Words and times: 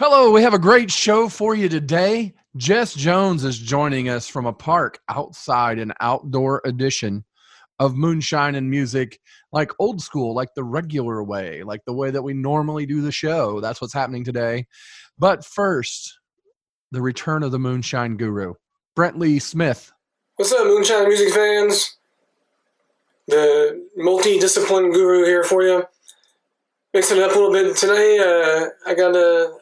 Hello, 0.00 0.30
we 0.30 0.42
have 0.42 0.54
a 0.54 0.60
great 0.60 0.92
show 0.92 1.28
for 1.28 1.56
you 1.56 1.68
today. 1.68 2.32
Jess 2.56 2.94
Jones 2.94 3.42
is 3.42 3.58
joining 3.58 4.08
us 4.08 4.28
from 4.28 4.46
a 4.46 4.52
park 4.52 5.00
outside 5.08 5.80
an 5.80 5.92
outdoor 5.98 6.62
edition 6.64 7.24
of 7.80 7.96
Moonshine 7.96 8.54
and 8.54 8.70
Music, 8.70 9.18
like 9.50 9.72
old 9.80 10.00
school, 10.00 10.36
like 10.36 10.54
the 10.54 10.62
regular 10.62 11.24
way, 11.24 11.64
like 11.64 11.84
the 11.84 11.92
way 11.92 12.12
that 12.12 12.22
we 12.22 12.32
normally 12.32 12.86
do 12.86 13.02
the 13.02 13.10
show. 13.10 13.60
That's 13.60 13.80
what's 13.80 13.92
happening 13.92 14.22
today. 14.22 14.68
But 15.18 15.44
first, 15.44 16.20
the 16.92 17.02
return 17.02 17.42
of 17.42 17.50
the 17.50 17.58
Moonshine 17.58 18.16
Guru, 18.16 18.54
Brent 18.94 19.18
Lee 19.18 19.40
Smith. 19.40 19.90
What's 20.36 20.52
up, 20.52 20.64
Moonshine 20.64 21.08
music 21.08 21.34
fans? 21.34 21.98
The 23.26 23.84
multi-discipline 23.96 24.92
guru 24.92 25.24
here 25.24 25.42
for 25.42 25.64
you. 25.64 25.82
Mixing 26.94 27.16
it 27.16 27.24
up 27.24 27.34
a 27.34 27.34
little 27.40 27.52
bit 27.52 27.76
today. 27.76 28.18
Uh, 28.20 28.68
I 28.88 28.94
got 28.94 29.16
a 29.16 29.57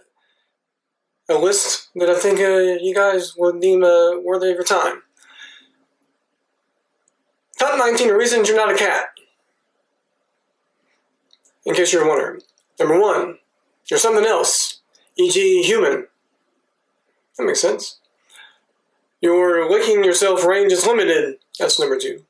a 1.29 1.35
list 1.35 1.89
that 1.97 2.09
I 2.09 2.15
think 2.19 2.39
uh, 2.41 2.83
you 2.83 2.95
guys 2.95 3.35
would 3.37 3.61
deem 3.61 3.83
uh, 3.83 4.19
worthy 4.21 4.51
of 4.51 4.55
your 4.55 4.65
time. 4.65 5.03
Top 7.59 7.79
19 7.79 8.11
reasons 8.11 8.49
you're 8.49 8.57
not 8.57 8.73
a 8.73 8.77
cat. 8.77 9.07
In 11.65 11.75
case 11.75 11.93
you're 11.93 12.07
wondering. 12.07 12.43
Number 12.79 13.01
one, 13.01 13.39
you're 13.91 13.99
something 13.99 14.25
else, 14.25 14.81
e.g., 15.17 15.63
human. 15.63 16.07
That 17.37 17.47
makes 17.47 17.61
sense. 17.61 17.99
Your 19.21 19.69
licking 19.69 20.05
yourself 20.05 20.45
range 20.45 20.73
is 20.73 20.87
limited. 20.87 21.39
That's 21.59 21.81
number 21.81 21.99
two. 21.99 22.25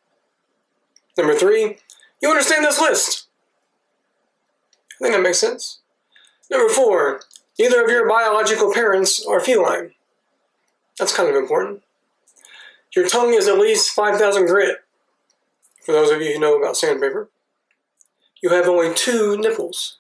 Number 1.19 1.35
three, 1.35 1.79
you 2.23 2.31
understand 2.31 2.65
this 2.65 2.81
list. 2.81 3.27
I 4.93 5.05
think 5.05 5.15
that 5.15 5.23
makes 5.23 5.39
sense. 5.39 5.81
Number 6.51 6.73
four, 6.73 7.21
neither 7.59 7.83
of 7.83 7.91
your 7.91 8.09
biological 8.09 8.73
parents 8.73 9.25
are 9.27 9.41
feline. 9.41 9.93
That's 10.99 11.15
kind 11.15 11.29
of 11.29 11.37
important. 11.37 11.83
Your 12.95 13.09
tongue 13.09 13.35
is 13.35 13.49
at 13.49 13.59
least 13.59 13.91
5,000 13.91 14.47
grit, 14.47 14.79
for 15.85 15.93
those 15.93 16.11
of 16.11 16.23
you 16.23 16.33
who 16.33 16.41
know 16.41 16.59
about 16.59 16.77
sandpaper. 16.77 17.29
You 18.43 18.51
have 18.51 18.69
only 18.69 18.95
two 18.95 19.37
nipples. 19.37 19.99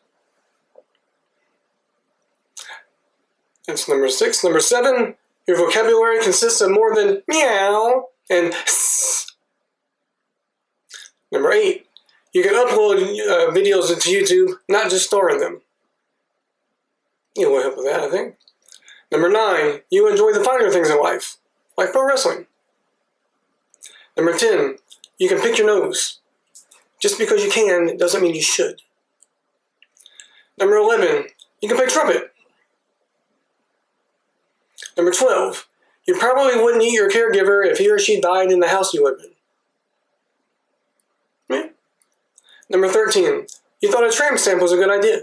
That's 3.67 3.89
number 3.89 4.09
six. 4.09 4.43
Number 4.45 4.61
seven, 4.61 5.17
your 5.47 5.57
vocabulary 5.57 6.23
consists 6.23 6.61
of 6.61 6.71
more 6.71 6.95
than 6.95 7.23
meow 7.29 8.09
and 8.31 8.53
s. 8.53 9.27
Number 11.33 11.51
eight, 11.51 11.87
you 12.33 12.43
can 12.43 12.55
upload 12.55 12.99
uh, 12.99 13.53
videos 13.53 13.93
into 13.93 14.11
YouTube, 14.11 14.55
not 14.69 14.91
just 14.91 15.07
storing 15.07 15.41
them. 15.41 15.63
You 17.37 17.51
will 17.51 17.63
help 17.63 17.77
with 17.77 17.87
that, 17.87 18.01
I 18.01 18.11
think. 18.11 18.37
Number 19.13 19.29
nine, 19.29 19.81
you 19.91 20.09
enjoy 20.09 20.33
the 20.33 20.43
finer 20.43 20.71
things 20.71 20.91
in 20.91 21.01
life, 21.01 21.37
like 21.77 21.93
pro 21.93 22.07
wrestling. 22.07 22.47
Number 24.17 24.37
10, 24.37 24.77
you 25.19 25.29
can 25.29 25.41
pick 25.41 25.59
your 25.59 25.67
nose. 25.67 26.21
Just 27.01 27.19
because 27.19 27.45
you 27.45 27.51
can 27.51 27.97
doesn't 27.99 28.23
mean 28.23 28.35
you 28.35 28.43
should. 28.43 28.81
Number 30.59 30.77
11, 30.77 31.27
you 31.61 31.69
can 31.69 31.77
play 31.77 31.87
trumpet. 31.87 32.33
Number 34.97 35.13
12, 35.13 35.69
you 36.07 36.19
probably 36.19 36.63
wouldn't 36.63 36.83
eat 36.83 36.95
your 36.95 37.11
caregiver 37.11 37.67
if 37.67 37.79
he 37.79 37.91
or 37.91 37.99
she 37.99 38.19
died 38.21 38.51
in 38.51 38.61
the 38.61 38.69
house 38.69 38.95
you 38.95 39.05
live 39.05 39.19
in. 39.23 39.31
Yeah. 41.55 41.69
Number 42.71 42.89
13, 42.89 43.47
you 43.83 43.93
thought 43.93 44.07
a 44.07 44.11
tramp 44.11 44.39
stamp 44.39 44.63
was 44.63 44.73
a 44.73 44.77
good 44.77 44.91
idea. 44.91 45.23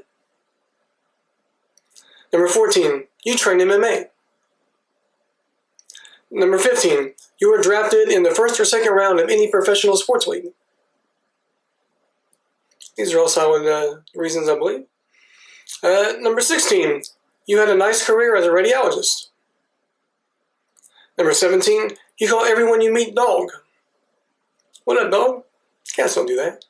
Number 2.34 2.48
14, 2.48 3.04
you 3.24 3.38
train 3.38 3.60
MMA. 3.60 4.08
Number 6.32 6.58
15, 6.58 7.14
you 7.40 7.52
were 7.52 7.62
drafted 7.62 8.10
in 8.10 8.24
the 8.24 8.34
first 8.34 8.60
or 8.60 8.66
second 8.66 8.92
round 8.92 9.20
of 9.20 9.30
any 9.30 9.52
professional 9.52 9.96
sports 9.96 10.26
league. 10.26 10.48
These 12.98 13.14
are 13.14 13.20
all 13.20 13.28
solid 13.28 13.68
uh, 13.68 14.00
reasons, 14.16 14.50
I 14.50 14.58
believe. 14.58 14.86
Uh, 15.84 16.14
number 16.20 16.42
16, 16.42 17.04
you 17.46 17.60
had 17.60 17.70
a 17.70 17.76
nice 17.76 18.04
career 18.04 18.36
as 18.36 18.46
a 18.46 18.50
radiologist. 18.50 19.28
Number 21.20 21.34
17, 21.34 21.90
you 22.18 22.28
call 22.28 22.46
everyone 22.46 22.82
you 22.82 22.92
meet 22.92 23.14
dog. 23.14 23.50
What 24.86 24.98
up, 24.98 25.12
dog? 25.12 25.44
Cats 25.96 26.16
don't 26.16 26.28
do 26.28 26.36
that. 26.38 26.66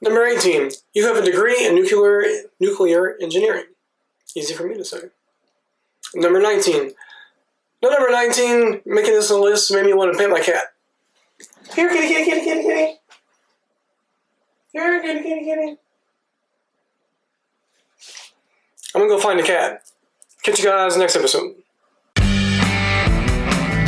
Number 0.00 0.24
18, 0.24 0.70
you 0.94 1.06
have 1.08 1.16
a 1.16 1.24
degree 1.24 1.66
in 1.66 1.74
nuclear, 1.74 2.22
nuclear 2.60 3.16
engineering. 3.20 3.64
Easy 4.34 4.54
for 4.54 4.66
me 4.68 4.76
to 4.76 4.84
say. 4.84 4.98
Number 6.14 6.40
19. 6.40 6.92
No, 7.82 7.90
number 7.90 8.10
19, 8.10 8.82
making 8.86 9.14
this 9.14 9.30
a 9.30 9.38
list 9.38 9.72
made 9.72 9.86
me 9.86 9.94
want 9.94 10.12
to 10.12 10.18
pet 10.18 10.30
my 10.30 10.40
cat. 10.40 10.64
Here, 11.74 11.88
kitty, 11.88 12.08
kitty, 12.08 12.24
kitty, 12.24 12.44
kitty, 12.44 12.62
kitty. 12.62 12.98
Here, 14.72 15.00
kitty, 15.00 15.22
kitty, 15.22 15.44
kitty. 15.44 15.76
I'm 18.94 19.02
gonna 19.02 19.08
go 19.08 19.20
find 19.20 19.38
the 19.38 19.44
cat. 19.44 19.82
Catch 20.42 20.58
you 20.58 20.64
guys 20.64 20.96
next 20.96 21.14
episode. 21.14 21.54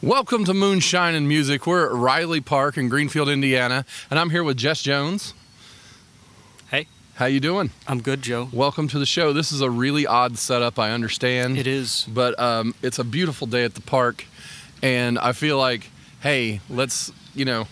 Welcome 0.00 0.44
to 0.44 0.54
Moonshine 0.54 1.16
and 1.16 1.26
Music. 1.26 1.66
We're 1.66 1.86
at 1.86 1.92
Riley 1.92 2.40
Park 2.40 2.76
in 2.78 2.88
Greenfield, 2.88 3.28
Indiana, 3.28 3.84
and 4.08 4.20
I'm 4.20 4.30
here 4.30 4.44
with 4.44 4.56
Jess 4.56 4.80
Jones. 4.80 5.34
Hey, 6.70 6.86
How 7.14 7.26
you 7.26 7.40
doing? 7.40 7.70
I'm 7.88 8.00
good, 8.00 8.22
Joe. 8.22 8.48
Welcome 8.52 8.86
to 8.88 9.00
the 9.00 9.06
show. 9.06 9.32
This 9.32 9.50
is 9.50 9.60
a 9.60 9.68
really 9.68 10.06
odd 10.06 10.38
setup, 10.38 10.78
I 10.78 10.92
understand. 10.92 11.58
It 11.58 11.66
is. 11.66 12.06
But 12.14 12.38
um, 12.38 12.76
it's 12.80 13.00
a 13.00 13.04
beautiful 13.04 13.48
day 13.48 13.64
at 13.64 13.74
the 13.74 13.80
park, 13.80 14.24
and 14.84 15.18
I 15.18 15.32
feel 15.32 15.58
like, 15.58 15.90
hey, 16.20 16.60
let's 16.70 17.10
you 17.34 17.44
know, 17.44 17.66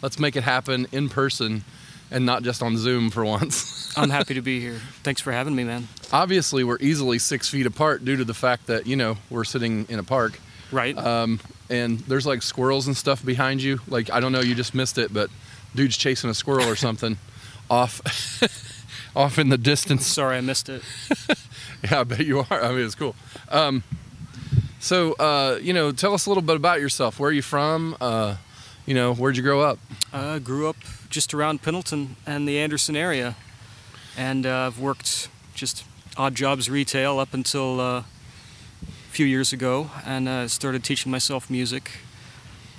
let's 0.00 0.18
make 0.18 0.34
it 0.34 0.44
happen 0.44 0.86
in 0.92 1.10
person, 1.10 1.62
and 2.10 2.24
not 2.24 2.42
just 2.42 2.62
on 2.62 2.78
Zoom 2.78 3.10
for 3.10 3.22
once. 3.22 3.92
I'm 3.98 4.08
happy 4.08 4.32
to 4.32 4.42
be 4.42 4.60
here. 4.60 4.80
Thanks 5.02 5.20
for 5.20 5.30
having 5.30 5.54
me, 5.54 5.64
man. 5.64 5.88
Obviously, 6.10 6.64
we're 6.64 6.78
easily 6.80 7.18
six 7.18 7.50
feet 7.50 7.66
apart 7.66 8.02
due 8.02 8.16
to 8.16 8.24
the 8.24 8.32
fact 8.34 8.66
that 8.68 8.86
you 8.86 8.96
know 8.96 9.18
we're 9.28 9.44
sitting 9.44 9.84
in 9.90 9.98
a 9.98 10.02
park. 10.04 10.40
Right? 10.72 10.96
um, 10.96 11.38
and 11.70 11.98
there's 12.00 12.26
like 12.26 12.42
squirrels 12.42 12.86
and 12.86 12.96
stuff 12.96 13.24
behind 13.24 13.62
you. 13.62 13.80
Like 13.88 14.10
I 14.10 14.20
don't 14.20 14.32
know, 14.32 14.40
you 14.40 14.54
just 14.54 14.74
missed 14.74 14.98
it, 14.98 15.12
but 15.12 15.30
dude's 15.74 15.96
chasing 15.96 16.30
a 16.30 16.34
squirrel 16.34 16.68
or 16.68 16.76
something 16.76 17.18
off 17.70 18.00
off 19.16 19.38
in 19.38 19.48
the 19.48 19.58
distance. 19.58 20.06
Sorry, 20.06 20.36
I 20.36 20.40
missed 20.40 20.68
it. 20.68 20.82
Yeah, 21.84 22.00
I 22.00 22.04
bet 22.04 22.24
you 22.24 22.38
are. 22.40 22.46
I 22.50 22.70
mean, 22.70 22.86
it's 22.86 22.94
cool. 22.94 23.14
Um, 23.50 23.82
so 24.80 25.12
uh, 25.14 25.58
you 25.60 25.74
know, 25.74 25.92
tell 25.92 26.14
us 26.14 26.26
a 26.26 26.30
little 26.30 26.42
bit 26.42 26.56
about 26.56 26.80
yourself. 26.80 27.20
Where 27.20 27.28
are 27.28 27.32
you 27.32 27.42
from? 27.42 27.96
Uh, 28.00 28.36
you 28.86 28.94
know, 28.94 29.14
where'd 29.14 29.36
you 29.36 29.42
grow 29.42 29.60
up? 29.60 29.78
I 30.12 30.38
grew 30.38 30.68
up 30.68 30.76
just 31.10 31.34
around 31.34 31.62
Pendleton 31.62 32.16
and 32.26 32.48
the 32.48 32.58
Anderson 32.58 32.96
area, 32.96 33.36
and 34.16 34.46
uh, 34.46 34.66
I've 34.66 34.80
worked 34.80 35.28
just 35.54 35.84
odd 36.16 36.34
jobs 36.34 36.70
retail 36.70 37.18
up 37.18 37.34
until 37.34 37.78
uh, 37.78 38.02
few 39.16 39.24
years 39.24 39.50
ago, 39.50 39.88
and 40.04 40.28
uh, 40.28 40.46
started 40.46 40.84
teaching 40.84 41.10
myself 41.10 41.48
music. 41.48 41.90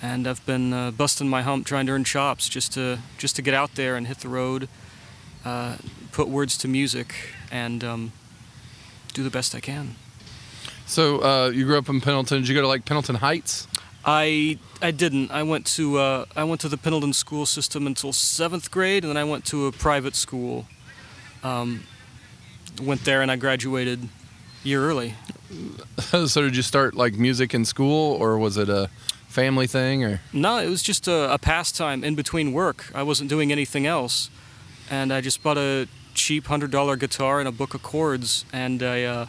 And 0.03 0.27
I've 0.27 0.45
been 0.45 0.71
uh, 0.71 0.91
busting 0.91 1.27
my 1.27 1.41
hump 1.41 1.65
trying 1.65 1.87
to 1.87 1.93
earn 1.93 2.03
chops 2.03 2.47
just 2.47 2.73
to 2.73 2.99
just 3.17 3.35
to 3.37 3.41
get 3.41 3.55
out 3.55 3.73
there 3.73 3.95
and 3.95 4.05
hit 4.05 4.19
the 4.19 4.29
road, 4.29 4.69
uh, 5.43 5.77
put 6.11 6.27
words 6.27 6.55
to 6.59 6.67
music, 6.67 7.15
and 7.51 7.83
um, 7.83 8.11
do 9.15 9.23
the 9.23 9.31
best 9.31 9.55
I 9.55 9.59
can. 9.59 9.95
So 10.85 11.23
uh, 11.23 11.49
you 11.49 11.65
grew 11.65 11.79
up 11.79 11.89
in 11.89 12.01
Pendleton. 12.01 12.41
Did 12.41 12.49
you 12.49 12.53
go 12.53 12.61
to 12.61 12.67
like 12.67 12.85
Pendleton 12.85 13.15
Heights? 13.15 13.67
I 14.05 14.59
I 14.79 14.91
didn't. 14.91 15.31
I 15.31 15.41
went 15.41 15.65
to 15.77 15.97
uh, 15.97 16.25
I 16.35 16.43
went 16.43 16.61
to 16.61 16.69
the 16.69 16.77
Pendleton 16.77 17.13
school 17.13 17.47
system 17.47 17.87
until 17.87 18.13
seventh 18.13 18.69
grade, 18.69 19.03
and 19.03 19.09
then 19.09 19.17
I 19.17 19.27
went 19.27 19.43
to 19.45 19.65
a 19.65 19.71
private 19.71 20.15
school. 20.15 20.67
Um, 21.43 21.85
went 22.79 23.05
there 23.05 23.23
and 23.23 23.31
I 23.31 23.37
graduated 23.37 24.03
a 24.03 24.67
year 24.67 24.83
early. 24.83 25.15
so 25.99 26.41
did 26.41 26.55
you 26.55 26.61
start 26.61 26.95
like 26.95 27.13
music 27.15 27.53
in 27.53 27.65
school, 27.65 28.13
or 28.13 28.37
was 28.37 28.57
it 28.57 28.69
a 28.69 28.89
family 29.27 29.67
thing? 29.67 30.03
Or 30.03 30.21
No, 30.33 30.57
it 30.57 30.69
was 30.69 30.81
just 30.81 31.07
a, 31.07 31.33
a 31.33 31.37
pastime 31.37 32.03
in 32.03 32.15
between 32.15 32.53
work. 32.53 32.91
I 32.93 33.03
wasn't 33.03 33.29
doing 33.29 33.51
anything 33.51 33.85
else, 33.85 34.29
and 34.89 35.13
I 35.13 35.21
just 35.21 35.43
bought 35.43 35.57
a 35.57 35.87
cheap 36.13 36.47
hundred 36.47 36.71
dollar 36.71 36.95
guitar 36.95 37.39
and 37.39 37.47
a 37.47 37.51
book 37.51 37.73
of 37.73 37.83
chords, 37.83 38.45
and 38.51 38.81
I 38.81 39.03
uh, 39.03 39.25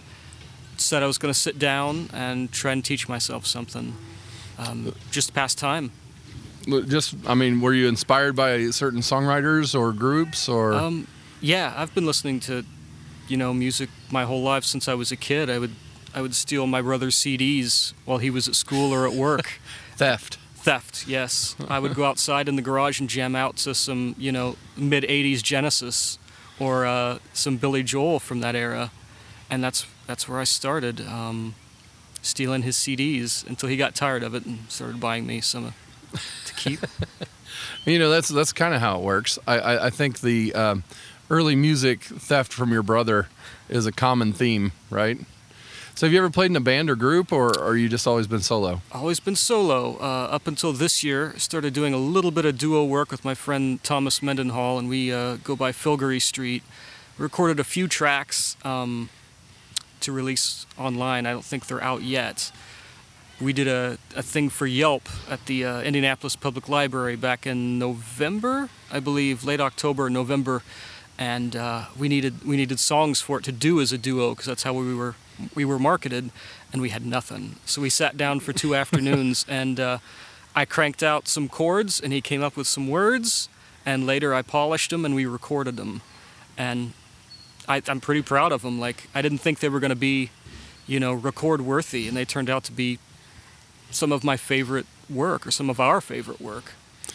said 0.76 1.03
I 1.03 1.06
was 1.06 1.19
going 1.19 1.32
to 1.32 1.38
sit 1.38 1.59
down 1.59 2.09
and 2.12 2.50
try 2.50 2.73
and 2.73 2.85
teach 2.85 3.09
myself 3.09 3.47
something, 3.47 3.94
um, 4.59 4.94
just 5.11 5.35
pass 5.35 5.55
time. 5.55 5.93
Just, 6.87 7.14
I 7.26 7.35
mean, 7.35 7.61
were 7.61 7.73
you 7.73 7.88
inspired 7.88 8.37
by 8.37 8.71
certain 8.71 9.00
songwriters 9.00 9.79
or 9.79 9.93
groups 9.93 10.49
or? 10.49 10.75
Um, 10.75 11.06
yeah, 11.41 11.73
I've 11.76 11.94
been 11.94 12.05
listening 12.05 12.41
to, 12.41 12.64
you 13.26 13.37
know, 13.37 13.55
music 13.55 13.88
my 14.11 14.25
whole 14.25 14.43
life 14.43 14.64
since 14.64 14.87
I 14.87 14.94
was 14.94 15.11
a 15.11 15.17
kid. 15.17 15.49
I 15.49 15.59
would, 15.59 15.75
I 16.15 16.23
would 16.23 16.35
steal 16.35 16.67
my 16.67 16.83
brother's 16.83 17.17
CDs 17.17 17.93
while 18.05 18.19
he 18.19 18.31
was 18.31 18.49
at 18.49 18.55
school 18.55 18.93
or 18.93 19.07
at 19.07 19.15
work. 19.15 19.61
Theft. 19.97 20.39
Theft, 20.55 21.07
yes. 21.07 21.57
I 21.69 21.79
would 21.79 21.95
go 21.95 22.05
outside 22.05 22.49
in 22.49 22.57
the 22.57 22.63
garage 22.63 23.01
and 23.01 23.09
jam 23.09 23.37
out 23.37 23.57
to 23.59 23.75
some, 23.75 24.15
you 24.19 24.33
know, 24.33 24.57
mid 24.77 25.05
'80s 25.05 25.43
Genesis 25.43 26.19
or 26.59 26.85
uh, 26.85 27.19
some 27.33 27.57
Billy 27.57 27.83
Joel 27.83 28.19
from 28.19 28.41
that 28.41 28.55
era, 28.55 28.91
and 29.49 29.63
that's 29.63 29.87
that's 30.07 30.29
where 30.29 30.41
I 30.41 30.45
started, 30.45 31.01
um, 31.01 31.55
stealing 32.23 32.63
his 32.63 32.77
CDs 32.77 33.47
until 33.47 33.69
he 33.69 33.77
got 33.77 33.95
tired 33.95 34.23
of 34.23 34.35
it 34.35 34.47
and 34.47 34.59
started 34.69 35.01
buying 35.01 35.27
me 35.27 35.41
some 35.41 35.75
to 36.45 36.55
keep. 36.55 36.81
you 37.85 37.99
know, 37.99 38.11
that's 38.11 38.29
that's 38.29 38.53
kind 38.53 38.75
of 38.75 38.81
how 38.81 38.99
it 38.99 39.03
works. 39.03 39.39
I 39.47 39.59
I, 39.59 39.87
I 39.87 39.91
think 39.91 40.21
the 40.21 40.55
um, 40.55 40.85
early 41.31 41.55
music 41.55 42.03
theft 42.03 42.53
from 42.53 42.73
your 42.73 42.83
brother 42.83 43.29
is 43.69 43.87
a 43.87 43.93
common 43.93 44.33
theme, 44.33 44.73
right? 44.91 45.19
So 45.99 46.06
have 46.06 46.12
you 46.12 46.21
ever 46.21 46.31
played 46.31 46.53
in 46.53 46.56
a 46.56 46.61
band 46.61 46.91
or 46.91 46.95
group, 46.95 47.33
or, 47.33 47.59
or 47.59 47.77
you 47.77 47.89
just 47.89 48.06
always 48.06 48.29
been 48.29 48.39
solo? 48.39 48.83
Always 48.93 49.19
been 49.19 49.35
solo. 49.35 49.97
Uh, 49.99 50.29
up 50.31 50.47
until 50.47 50.73
this 50.73 51.03
year, 51.03 51.37
started 51.39 51.75
doing 51.75 51.93
a 51.93 51.99
little 51.99 52.31
bit 52.31 52.45
of 52.45 52.56
duo 52.56 52.85
work 52.85 53.11
with 53.11 53.25
my 53.25 53.35
friend 53.35 53.83
Thomas 53.83 54.23
Mendenhall, 54.23 54.79
and 54.79 54.89
we 54.89 55.12
uh, 55.12 55.39
go 55.43 55.56
by 55.56 55.73
Filgery 55.73 56.23
Street. 56.23 56.62
recorded 57.19 57.59
a 57.59 57.65
few 57.65 57.89
tracks 57.89 58.56
um, 58.65 59.11
to 59.99 60.12
release 60.12 60.67
online. 60.79 61.27
I 61.27 61.33
don't 61.33 61.45
think 61.45 61.67
they're 61.67 61.83
out 61.83 62.03
yet. 62.03 62.53
We 63.41 63.53
did 63.53 63.67
a, 63.67 63.99
a 64.15 64.23
thing 64.23 64.50
for 64.50 64.69
Yelp 64.69 65.09
at 65.29 65.47
the 65.47 65.65
uh, 65.65 65.81
Indianapolis 65.81 66.37
Public 66.37 66.69
Library 66.69 67.17
back 67.17 67.45
in 67.45 67.77
November, 67.77 68.69
I 68.93 69.00
believe, 69.00 69.43
late 69.43 69.61
October, 69.61 70.09
November, 70.09 70.62
and 71.19 71.56
uh, 71.56 71.87
we 71.99 72.09
needed 72.09 72.45
we 72.47 72.56
needed 72.56 72.79
songs 72.79 73.21
for 73.21 73.39
it 73.39 73.45
to 73.47 73.53
do 73.53 73.81
as 73.81 73.91
a 73.91 73.99
duo 73.99 74.31
because 74.31 74.47
that's 74.47 74.62
how 74.62 74.73
we 74.73 74.95
were 74.95 75.17
we 75.55 75.64
were 75.64 75.79
marketed, 75.79 76.31
and 76.73 76.82
we 76.82 76.90
had 76.90 77.05
nothing. 77.05 77.56
So 77.64 77.81
we 77.81 77.90
sat 77.90 78.17
down 78.17 78.40
for 78.40 78.52
two 78.52 78.75
afternoons, 78.82 79.44
and 79.49 79.79
uh, 79.79 79.99
I 80.55 80.64
cranked 80.64 81.02
out 81.02 81.29
some 81.29 81.49
chords, 81.49 82.00
and 82.00 82.12
he 82.12 82.20
came 82.20 82.43
up 82.43 82.56
with 82.56 82.67
some 82.67 82.88
words, 82.88 83.49
and 83.87 84.06
later 84.06 84.35
I 84.35 84.43
polished 84.43 84.90
them, 84.90 85.05
and 85.05 85.14
we 85.14 85.26
recorded 85.26 85.76
them, 85.76 86.02
and 86.56 86.93
I, 87.69 87.82
I'm 87.87 88.00
pretty 88.00 88.23
proud 88.23 88.52
of 88.52 88.62
them. 88.62 88.81
Like 88.81 89.08
I 89.14 89.23
didn't 89.23 89.38
think 89.38 89.61
they 89.61 89.69
were 89.69 89.81
going 89.81 89.90
to 89.90 89.96
be, 89.96 90.31
you 90.87 90.99
know, 91.00 91.12
record 91.12 91.61
worthy, 91.61 92.08
and 92.08 92.17
they 92.17 92.25
turned 92.25 92.50
out 92.50 92.64
to 92.64 92.73
be 92.73 92.99
some 93.90 94.12
of 94.12 94.25
my 94.25 94.37
favorite 94.37 94.87
work, 95.08 95.46
or 95.46 95.50
some 95.50 95.70
of 95.70 95.81
our 95.81 96.00
favorite 96.00 96.40
work. 96.40 96.73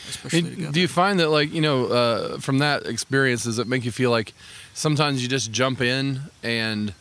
Especially 0.09 0.41
do 0.71 0.81
you 0.81 0.87
find 0.87 1.19
that, 1.19 1.29
like, 1.29 1.53
you 1.53 1.61
know, 1.61 1.85
uh, 1.85 2.37
from 2.39 2.57
that 2.57 2.85
experience, 2.85 3.43
does 3.43 3.59
it 3.59 3.67
make 3.67 3.85
you 3.85 3.91
feel 3.91 4.11
like 4.11 4.33
sometimes 4.73 5.21
you 5.21 5.29
just 5.29 5.51
jump 5.51 5.81
in 5.81 6.21
and 6.41 6.93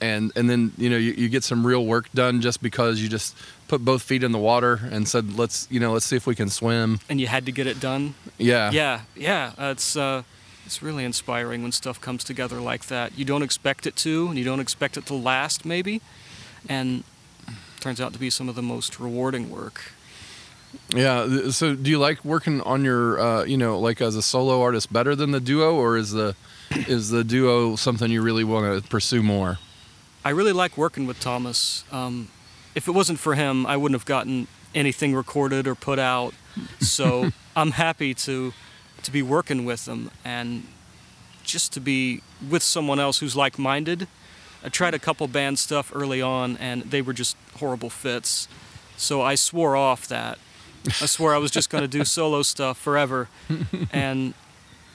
and 0.00 0.32
and 0.36 0.48
then 0.48 0.72
you 0.78 0.88
know 0.90 0.96
you, 0.96 1.12
you 1.12 1.28
get 1.28 1.44
some 1.44 1.66
real 1.66 1.84
work 1.84 2.10
done 2.12 2.40
just 2.40 2.62
because 2.62 3.00
you 3.00 3.08
just 3.08 3.36
put 3.68 3.84
both 3.84 4.02
feet 4.02 4.22
in 4.22 4.32
the 4.32 4.38
water 4.38 4.80
and 4.90 5.06
said 5.06 5.36
let's 5.38 5.68
you 5.70 5.78
know 5.80 5.92
let's 5.92 6.06
see 6.06 6.16
if 6.16 6.26
we 6.26 6.34
can 6.34 6.48
swim 6.48 6.98
and 7.08 7.20
you 7.20 7.26
had 7.26 7.46
to 7.46 7.52
get 7.52 7.66
it 7.66 7.78
done. 7.80 8.14
yeah 8.38 8.70
Yeah, 8.70 9.00
yeah. 9.14 9.52
Uh, 9.58 9.72
it's 9.72 9.96
uh, 9.96 10.22
it's 10.66 10.82
really 10.82 11.04
inspiring 11.04 11.62
when 11.62 11.72
stuff 11.72 12.00
comes 12.00 12.24
together 12.24 12.60
like 12.60 12.86
that. 12.86 13.18
You 13.18 13.24
don't 13.24 13.42
expect 13.42 13.86
it 13.86 13.96
to, 13.96 14.28
and 14.28 14.38
you 14.38 14.44
don't 14.44 14.60
expect 14.60 14.96
it 14.96 15.04
to 15.06 15.14
last, 15.14 15.64
maybe, 15.64 16.00
and 16.68 17.02
it 17.48 17.80
turns 17.80 18.00
out 18.00 18.12
to 18.12 18.18
be 18.18 18.30
some 18.30 18.48
of 18.48 18.54
the 18.54 18.62
most 18.62 19.00
rewarding 19.00 19.50
work. 19.50 19.92
yeah 20.94 21.50
so 21.50 21.74
do 21.74 21.90
you 21.90 21.98
like 21.98 22.24
working 22.24 22.60
on 22.62 22.84
your 22.84 23.18
uh, 23.18 23.44
you 23.44 23.56
know 23.56 23.78
like 23.80 24.00
as 24.00 24.14
a 24.16 24.22
solo 24.22 24.62
artist 24.62 24.92
better 24.92 25.16
than 25.16 25.32
the 25.32 25.40
duo 25.40 25.74
or 25.74 25.96
is 25.96 26.12
the 26.12 26.34
is 26.86 27.10
the 27.10 27.24
duo 27.24 27.74
something 27.76 28.08
you 28.10 28.22
really 28.22 28.44
want 28.44 28.64
to 28.82 28.88
pursue 28.88 29.20
more 29.22 29.58
I 30.24 30.30
really 30.30 30.52
like 30.52 30.76
working 30.76 31.06
with 31.06 31.18
Thomas. 31.20 31.84
Um, 31.90 32.28
if 32.74 32.86
it 32.88 32.92
wasn't 32.92 33.18
for 33.18 33.34
him, 33.34 33.66
I 33.66 33.76
wouldn't 33.76 33.98
have 33.98 34.06
gotten 34.06 34.46
anything 34.74 35.14
recorded 35.14 35.66
or 35.66 35.74
put 35.74 35.98
out. 35.98 36.34
So 36.80 37.30
I'm 37.56 37.72
happy 37.72 38.14
to 38.14 38.52
to 39.02 39.10
be 39.10 39.22
working 39.22 39.64
with 39.64 39.88
him 39.88 40.10
and 40.26 40.66
just 41.42 41.72
to 41.72 41.80
be 41.80 42.20
with 42.50 42.62
someone 42.62 43.00
else 43.00 43.20
who's 43.20 43.34
like-minded. 43.34 44.06
I 44.62 44.68
tried 44.68 44.92
a 44.92 44.98
couple 44.98 45.26
band 45.26 45.58
stuff 45.58 45.90
early 45.94 46.20
on, 46.20 46.58
and 46.58 46.82
they 46.82 47.00
were 47.00 47.14
just 47.14 47.34
horrible 47.56 47.88
fits. 47.88 48.46
So 48.98 49.22
I 49.22 49.34
swore 49.34 49.74
off 49.74 50.06
that. 50.08 50.38
I 50.86 51.06
swore 51.06 51.34
I 51.34 51.38
was 51.38 51.50
just 51.50 51.70
going 51.70 51.82
to 51.82 51.88
do 51.88 52.04
solo 52.16 52.42
stuff 52.42 52.78
forever, 52.78 53.28
and 53.92 54.34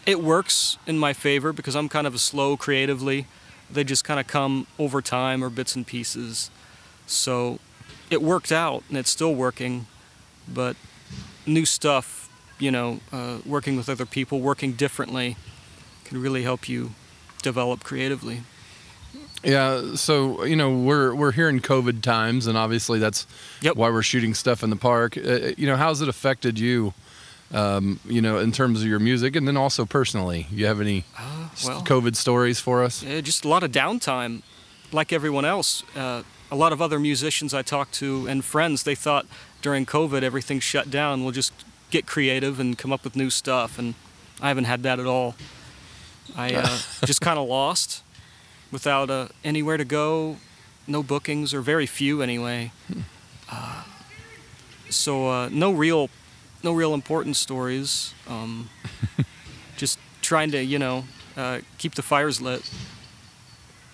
it 0.05 0.21
works 0.21 0.77
in 0.85 0.99
my 0.99 1.13
favor 1.13 1.51
because 1.51 1.75
I'm 1.75 1.89
kind 1.89 2.05
of 2.05 2.13
a 2.13 2.19
slow 2.19 2.55
creatively. 2.57 3.25
They 3.71 3.83
just 3.83 4.03
kind 4.03 4.19
of 4.19 4.27
come 4.27 4.67
over 4.77 5.01
time 5.01 5.43
or 5.43 5.49
bits 5.49 5.75
and 5.75 5.85
pieces. 5.85 6.49
So 7.07 7.59
it 8.09 8.21
worked 8.21 8.51
out 8.51 8.83
and 8.89 8.97
it's 8.97 9.09
still 9.09 9.33
working, 9.35 9.87
but 10.47 10.75
new 11.45 11.65
stuff, 11.65 12.29
you 12.59 12.71
know, 12.71 12.99
uh, 13.11 13.39
working 13.45 13.75
with 13.75 13.89
other 13.89 14.05
people, 14.05 14.39
working 14.39 14.73
differently 14.73 15.35
can 16.03 16.21
really 16.21 16.43
help 16.43 16.69
you 16.69 16.91
develop 17.41 17.83
creatively. 17.83 18.41
Yeah, 19.43 19.93
so 19.95 20.43
you 20.43 20.55
know 20.55 20.71
we're 20.75 21.13
we're 21.13 21.31
here 21.31 21.49
in 21.49 21.59
COVID 21.59 22.01
times, 22.01 22.47
and 22.47 22.57
obviously 22.57 22.97
that's 22.97 23.27
Yep. 23.61 23.75
why 23.75 23.89
we're 23.91 24.01
shooting 24.01 24.33
stuff 24.33 24.63
in 24.63 24.71
the 24.71 24.75
park. 24.75 25.17
Uh, 25.17 25.51
you 25.55 25.67
know, 25.67 25.75
how's 25.75 26.01
it 26.01 26.09
affected 26.09 26.57
you? 26.57 26.93
Um, 27.53 27.99
you 28.05 28.21
know, 28.21 28.39
in 28.39 28.51
terms 28.51 28.81
of 28.81 28.87
your 28.87 28.99
music, 28.99 29.35
and 29.35 29.47
then 29.47 29.55
also 29.55 29.85
personally, 29.85 30.47
you 30.51 30.65
have 30.65 30.81
any 30.81 31.03
Uh, 31.17 31.47
well, 31.65 31.81
COVID 31.83 32.15
stories 32.15 32.59
for 32.59 32.83
us? 32.83 33.03
Yeah, 33.03 33.21
just 33.21 33.45
a 33.45 33.47
lot 33.47 33.63
of 33.63 33.71
downtime, 33.71 34.41
like 34.91 35.13
everyone 35.13 35.45
else. 35.45 35.83
Uh, 35.95 36.23
a 36.51 36.55
lot 36.55 36.73
of 36.73 36.81
other 36.81 36.99
musicians 36.99 37.53
I 37.53 37.61
talked 37.61 37.93
to 37.95 38.27
and 38.27 38.43
friends, 38.43 38.83
they 38.83 38.95
thought 38.95 39.25
during 39.61 39.85
COVID 39.85 40.23
everything 40.23 40.59
shut 40.59 40.89
down. 40.89 41.23
We'll 41.23 41.33
just 41.33 41.53
get 41.91 42.07
creative 42.07 42.59
and 42.59 42.77
come 42.77 42.91
up 42.91 43.03
with 43.03 43.15
new 43.15 43.29
stuff, 43.29 43.77
and 43.77 43.93
I 44.41 44.47
haven't 44.47 44.65
had 44.65 44.81
that 44.83 44.99
at 44.99 45.05
all. 45.05 45.35
I 46.35 46.53
uh, 46.55 46.77
just 47.05 47.21
kind 47.21 47.37
of 47.37 47.47
lost, 47.47 48.03
without 48.71 49.09
uh, 49.09 49.27
anywhere 49.43 49.77
to 49.77 49.85
go, 49.85 50.37
no 50.87 51.03
bookings 51.03 51.53
or 51.53 51.61
very 51.61 51.85
few 51.85 52.21
anyway. 52.23 52.71
Uh, 53.51 53.83
so 54.89 55.29
uh, 55.29 55.49
no 55.51 55.71
real, 55.71 56.09
no 56.65 56.73
real 56.73 56.93
important 56.93 57.37
stories. 57.37 58.13
Um, 58.27 58.69
just 59.77 59.99
trying 60.21 60.51
to, 60.51 60.61
you 60.61 60.79
know, 60.79 61.05
uh, 61.37 61.59
keep 61.77 61.95
the 61.95 62.01
fires 62.01 62.41
lit, 62.41 62.69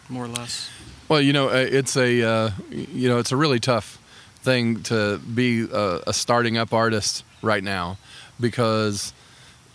more 0.10 0.26
or 0.26 0.28
less. 0.30 0.70
Well, 1.10 1.22
you 1.22 1.34
know, 1.34 1.50
uh, 1.50 1.68
it's 1.70 1.96
a 1.98 2.24
uh, 2.24 2.50
you 2.72 3.10
know 3.10 3.20
it's 3.20 3.32
a 3.34 3.38
really 3.38 3.60
tough 3.60 4.00
thing 4.42 4.82
to 4.84 5.20
be 5.20 5.68
a, 5.72 6.00
a 6.08 6.14
starting 6.14 6.58
up 6.58 6.74
artist 6.74 7.24
right 7.44 7.64
now 7.64 7.98
because 8.40 9.14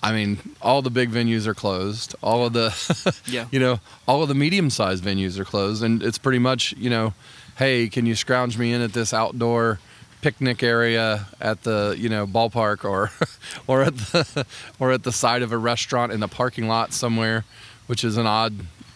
I 0.02 0.12
mean 0.12 0.38
all 0.62 0.80
the 0.82 0.90
big 0.90 1.10
venues 1.10 1.46
are 1.46 1.54
closed, 1.54 2.16
all 2.22 2.46
of 2.46 2.54
the 2.54 2.74
Yeah. 3.26 3.46
you 3.50 3.60
know 3.60 3.80
all 4.08 4.22
of 4.22 4.28
the 4.28 4.34
medium 4.34 4.70
sized 4.70 5.04
venues 5.04 5.38
are 5.38 5.44
closed, 5.44 5.82
and 5.82 6.02
it's 6.02 6.18
pretty 6.18 6.38
much 6.38 6.72
you 6.78 6.88
know, 6.88 7.12
hey, 7.58 7.88
can 7.88 8.06
you 8.06 8.14
scrounge 8.14 8.56
me 8.56 8.72
in 8.72 8.80
at 8.80 8.94
this 8.94 9.12
outdoor 9.12 9.78
picnic 10.26 10.60
area 10.64 11.24
at 11.40 11.62
the 11.62 11.94
you 11.96 12.08
know 12.08 12.26
ballpark 12.26 12.84
or 12.84 13.12
or 13.68 13.82
at 13.82 13.96
the 13.96 14.44
or 14.80 14.90
at 14.90 15.04
the 15.04 15.12
side 15.12 15.42
of 15.42 15.52
a 15.52 15.58
restaurant 15.58 16.10
in 16.12 16.18
the 16.18 16.26
parking 16.26 16.66
lot 16.66 16.92
somewhere, 16.92 17.44
which 17.86 18.02
is 18.02 18.16
an 18.16 18.26
odd 18.26 18.52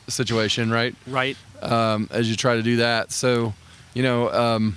situation, 0.09 0.73
right? 0.73 0.93
Right. 1.07 1.37
um, 1.63 2.09
as 2.11 2.29
you 2.29 2.35
try 2.35 2.57
to 2.57 2.63
do 2.63 2.77
that. 2.79 3.13
So, 3.13 3.55
you 3.95 4.03
know, 4.03 4.29
um, 4.33 4.77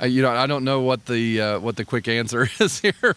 I, 0.00 0.06
you 0.06 0.22
know, 0.22 0.30
I 0.30 0.46
don't 0.46 0.64
know 0.64 0.80
what 0.80 1.04
the 1.04 1.40
uh, 1.42 1.58
what 1.60 1.76
the 1.76 1.84
quick 1.84 2.08
answer 2.08 2.48
is 2.58 2.80
here. 2.80 3.14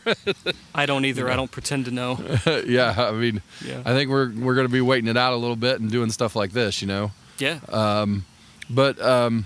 I 0.73 0.85
don't 0.85 1.05
either. 1.05 1.29
I 1.31 1.37
don't 1.37 1.49
pretend 1.51 1.85
to 1.85 1.91
know. 1.91 2.19
yeah, 2.67 2.93
I 2.97 3.11
mean, 3.13 3.41
Yeah. 3.65 3.81
I 3.85 3.93
think 3.93 4.09
we're 4.09 4.33
we're 4.35 4.55
going 4.55 4.67
to 4.67 4.73
be 4.73 4.81
waiting 4.81 5.07
it 5.09 5.15
out 5.15 5.31
a 5.31 5.37
little 5.37 5.55
bit 5.55 5.79
and 5.79 5.89
doing 5.89 6.11
stuff 6.11 6.35
like 6.35 6.51
this, 6.51 6.81
you 6.81 6.87
know. 6.89 7.11
Yeah. 7.39 7.59
Um, 7.69 8.25
But 8.69 8.99
um, 9.01 9.45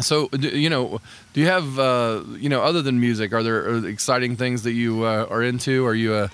so 0.00 0.28
you 0.38 0.68
know, 0.68 1.00
do 1.32 1.40
you 1.40 1.46
have 1.46 1.78
uh, 1.78 2.22
you 2.38 2.48
know, 2.48 2.62
other 2.62 2.82
than 2.82 3.00
music, 3.00 3.32
are 3.32 3.42
there 3.42 3.86
exciting 3.86 4.36
things 4.36 4.62
that 4.62 4.72
you 4.72 5.04
uh, 5.04 5.26
are 5.30 5.42
into? 5.42 5.86
Are 5.86 5.94
you 5.94 6.14
a, 6.14 6.30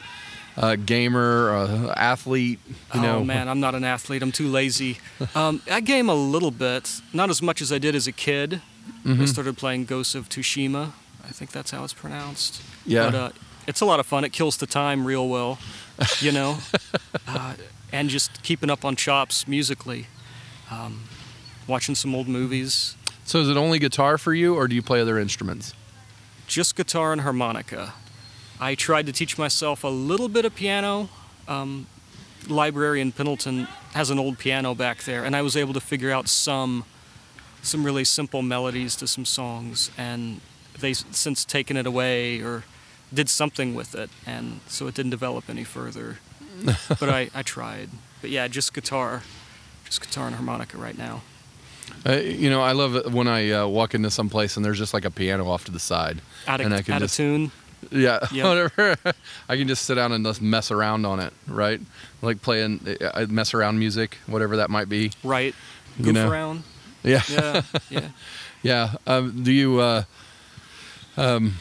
a 0.57 0.76
gamer, 0.76 1.50
a 1.50 1.95
athlete? 1.97 2.59
You 2.69 2.75
oh 2.95 3.02
know, 3.02 3.25
man, 3.25 3.49
I'm 3.49 3.61
not 3.61 3.75
an 3.75 3.85
athlete. 3.85 4.23
I'm 4.23 4.33
too 4.33 4.49
lazy. 4.49 4.99
Um, 5.35 5.62
I 5.71 5.81
game 5.81 6.09
a 6.09 6.14
little 6.14 6.50
bit, 6.50 7.00
not 7.12 7.31
as 7.31 7.43
much 7.43 7.61
as 7.61 7.71
I 7.73 7.79
did 7.79 7.95
as 7.95 8.07
a 8.07 8.12
kid. 8.12 8.62
Mm-hmm. 9.05 9.23
I 9.23 9.25
started 9.26 9.57
playing 9.59 9.85
Ghost 9.85 10.14
of 10.14 10.29
Tsushima. 10.29 10.93
I 11.23 11.29
think 11.29 11.52
that's 11.52 11.71
how 11.71 11.85
it's 11.85 11.93
pronounced. 11.93 12.62
Yeah. 12.87 13.11
But 13.11 13.14
uh, 13.14 13.31
it's 13.67 13.81
a 13.81 13.85
lot 13.85 14.00
of 14.00 14.07
fun. 14.07 14.25
It 14.25 14.33
kills 14.33 14.57
the 14.57 14.67
time 14.67 15.07
real 15.07 15.29
well. 15.29 15.59
You 16.21 16.33
know. 16.33 16.59
uh, 17.29 17.55
and 17.93 18.09
just 18.09 18.43
keeping 18.43 18.71
up 18.71 18.85
on 18.85 18.97
chops 18.97 19.47
musically, 19.47 20.07
um, 20.71 21.02
watching 21.67 21.95
some 21.95 22.14
old 22.14 22.29
movies. 22.29 22.97
So 23.30 23.38
is 23.38 23.49
it 23.49 23.56
only 23.56 23.78
guitar 23.78 24.18
for 24.18 24.34
you, 24.34 24.56
or 24.56 24.66
do 24.66 24.75
you 24.75 24.82
play 24.82 25.00
other 25.00 25.16
instruments? 25.16 25.72
Just 26.49 26.75
guitar 26.75 27.12
and 27.12 27.20
harmonica. 27.20 27.94
I 28.58 28.75
tried 28.75 29.06
to 29.06 29.12
teach 29.12 29.38
myself 29.38 29.84
a 29.84 29.88
little 29.88 30.28
bit 30.28 30.44
of 30.44 30.56
piano. 30.56 31.08
Um, 31.46 31.87
library 32.49 33.00
in 33.00 33.12
Pendleton 33.12 33.68
has 33.92 34.10
an 34.10 34.18
old 34.18 34.40
piano 34.40 34.75
back 34.75 35.04
there, 35.04 35.22
and 35.22 35.37
I 35.37 35.42
was 35.42 35.56
able 35.56 35.72
to 35.75 35.80
figure 35.80 36.10
out 36.10 36.26
some 36.26 36.84
some 37.62 37.84
really 37.84 38.02
simple 38.02 38.42
melodies 38.42 38.96
to 38.96 39.06
some 39.06 39.25
songs, 39.25 39.92
and 39.96 40.40
they 40.80 40.92
since 40.92 41.44
taken 41.44 41.76
it 41.76 41.87
away 41.87 42.40
or 42.40 42.64
did 43.14 43.28
something 43.28 43.76
with 43.76 43.94
it, 43.94 44.10
and 44.26 44.58
so 44.66 44.88
it 44.88 44.96
didn't 44.96 45.10
develop 45.10 45.49
any 45.49 45.62
further. 45.62 46.18
but 46.88 47.08
I, 47.08 47.30
I 47.32 47.44
tried. 47.44 47.90
But 48.22 48.30
yeah, 48.30 48.49
just 48.49 48.75
guitar, 48.75 49.22
just 49.84 50.00
guitar 50.00 50.26
and 50.26 50.34
harmonica 50.34 50.76
right 50.76 50.99
now. 50.99 51.22
Uh, 52.06 52.12
you 52.12 52.49
know, 52.50 52.62
I 52.62 52.73
love 52.73 52.97
it 52.97 53.11
when 53.11 53.28
I 53.28 53.50
uh, 53.50 53.66
walk 53.66 53.94
into 53.94 54.11
some 54.11 54.28
place 54.30 54.56
and 54.56 54.64
there's 54.64 54.78
just 54.78 54.94
like 54.94 55.04
a 55.04 55.11
piano 55.11 55.49
off 55.50 55.64
to 55.66 55.70
the 55.70 55.78
side, 55.80 56.20
Out 56.47 56.61
of, 56.61 56.66
and 56.66 56.75
I 56.75 56.82
can 56.82 56.94
out 56.94 57.00
just 57.02 57.18
of 57.18 57.25
tune. 57.25 57.50
yeah, 57.90 58.20
Yep. 58.32 58.44
whatever. 58.75 58.97
I 59.49 59.56
can 59.56 59.68
just 59.68 59.85
sit 59.85 59.97
down 59.97 60.12
and 60.12 60.25
just 60.25 60.40
mess 60.40 60.70
around 60.70 61.04
on 61.04 61.20
it, 61.20 61.32
right? 61.47 61.80
Like 62.23 62.40
playing 62.42 62.97
uh, 63.00 63.26
mess 63.28 63.52
around 63.54 63.78
music, 63.78 64.16
whatever 64.26 64.56
that 64.56 64.70
might 64.70 64.88
be. 64.88 65.12
Right. 65.23 65.54
You 65.99 66.12
know. 66.12 66.30
around. 66.30 66.62
Yeah, 67.02 67.23
Yeah, 67.30 67.62
yeah. 67.88 68.09
yeah. 68.62 68.92
Um, 69.06 69.42
do 69.42 69.50
you, 69.52 69.78
uh, 69.80 70.02
um, 71.16 71.56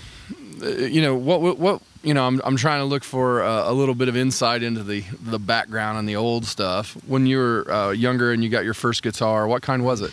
uh, 0.62 0.68
you 0.68 1.02
know, 1.02 1.16
what, 1.16 1.42
what, 1.42 1.58
what, 1.58 1.82
you 2.04 2.14
know, 2.14 2.26
I'm, 2.26 2.42
I'm 2.44 2.56
trying 2.56 2.80
to 2.80 2.86
look 2.86 3.04
for 3.04 3.44
uh, 3.44 3.70
a 3.70 3.74
little 3.74 3.96
bit 3.96 4.08
of 4.08 4.16
insight 4.16 4.64
into 4.64 4.84
the, 4.84 5.04
the 5.22 5.40
background 5.40 5.98
and 5.98 6.08
the 6.08 6.16
old 6.16 6.46
stuff. 6.46 6.94
When 7.06 7.26
you 7.26 7.38
were 7.38 7.72
uh, 7.72 7.92
younger 7.92 8.32
and 8.32 8.44
you 8.44 8.50
got 8.50 8.64
your 8.64 8.74
first 8.74 9.04
guitar, 9.04 9.48
what 9.48 9.62
kind 9.62 9.84
was 9.84 10.02
it? 10.02 10.12